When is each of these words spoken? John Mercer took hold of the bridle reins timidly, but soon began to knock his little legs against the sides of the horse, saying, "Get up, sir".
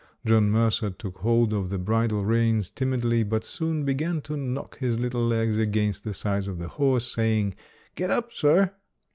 John 0.25 0.49
Mercer 0.49 0.89
took 0.89 1.19
hold 1.19 1.53
of 1.53 1.69
the 1.69 1.77
bridle 1.77 2.25
reins 2.25 2.71
timidly, 2.71 3.21
but 3.21 3.43
soon 3.43 3.85
began 3.85 4.19
to 4.21 4.35
knock 4.35 4.79
his 4.79 4.97
little 4.97 5.23
legs 5.27 5.59
against 5.59 6.03
the 6.03 6.13
sides 6.15 6.47
of 6.47 6.57
the 6.57 6.69
horse, 6.69 7.05
saying, 7.13 7.53
"Get 7.93 8.09
up, 8.09 8.33
sir". 8.33 8.71